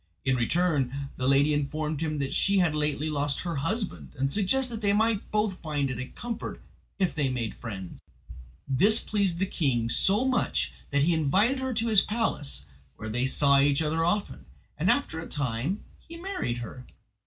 [0.25, 4.77] In return, the lady informed him that she had lately lost her husband, and suggested
[4.77, 6.59] that they might both find it a comfort
[6.97, 8.01] if they made friends.
[8.67, 12.65] This pleased the king so much that he invited her to his palace,
[12.97, 16.83] where they saw each other often; and after a time he married her.